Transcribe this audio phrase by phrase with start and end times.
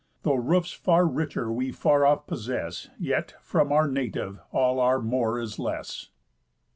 [0.23, 5.39] Though roofs far richer we far off possess, Yet, from our native, all our more
[5.39, 6.09] is less.